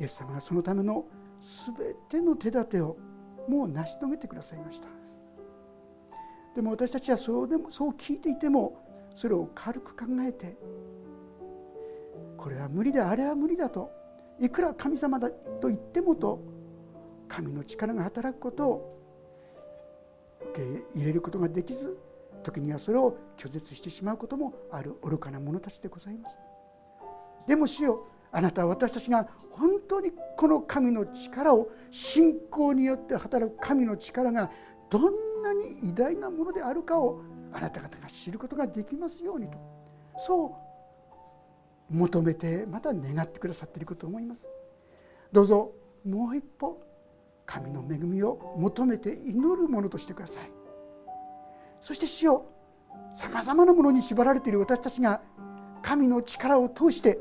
[0.00, 1.06] イエス様がそのための
[1.40, 2.96] 全ての手立てを
[3.48, 4.88] もう成し遂げてくださいました。
[6.54, 8.85] でも私たちはそうでもそう聞いていても
[9.16, 10.58] それを軽く考えて
[12.36, 13.90] これは無理だあれは無理だと
[14.38, 16.38] いくら神様だと言ってもと
[17.26, 18.98] 神の力が働くことを
[20.52, 21.98] 受け入れることができず
[22.42, 26.36] 時にはそれを拒絶してしまうこともある愚かな者たちでございます。
[27.48, 34.50] でも主よあなたは私たちが本当にこの神の力を信仰によって働く神の力が
[34.90, 37.22] どんなに偉大なものであるかを
[37.52, 39.58] あなた方が知ることができますようにと。
[40.18, 40.46] そ
[41.90, 44.48] う求めてまた願ってくださっていることと思います。
[45.32, 45.72] どうぞ
[46.04, 46.82] もう一歩
[47.44, 50.50] 神の恵みを求めて祈るものとしてください。
[51.80, 52.46] そして主よ
[53.14, 55.20] さまざまなものに縛られている私たちが
[55.82, 57.18] 神の力を通して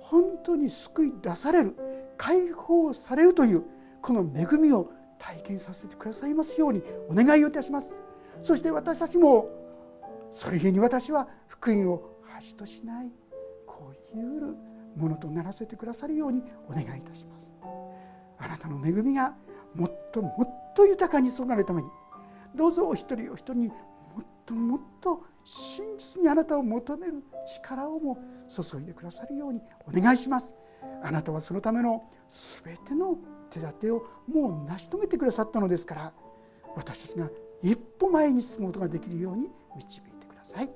[0.00, 1.76] 本当に救い出される
[2.18, 3.64] 解放されるという
[4.02, 7.94] この恵みを体験させてくださいますようにお願いをいたします。
[8.42, 9.48] そして私たちも
[10.32, 13.12] それゆえに私は福音を恥としない
[13.66, 14.56] こういう
[14.96, 17.54] ものとならせてくださるようにお願いいたします。
[18.38, 19.34] あなたの恵みが
[19.74, 21.88] もっともっと豊かに注がれるために
[22.54, 23.74] どうぞお一人お一人にも
[24.20, 28.18] っともっと真実にあなたを求める力をも
[28.48, 30.56] 注いでくださるようにお願いします。
[31.02, 32.02] あなたはそのための
[32.64, 33.16] 全ての
[33.50, 36.12] 手立てをもう成し遂げてくださったのですから
[36.74, 37.30] 私たちが
[37.62, 40.70] 一歩前に進むことができるように導いてださい。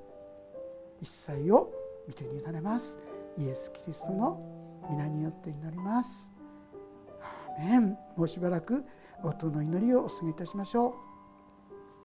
[1.00, 1.72] 一切を
[2.06, 2.98] 見てに委ねます。
[3.38, 4.40] イエス・キリストの
[4.88, 6.30] 皆によって祈ります。
[7.58, 7.98] アーメン。
[8.16, 8.84] もうしばらく
[9.22, 11.05] 音の祈りをお告げいたしましょう。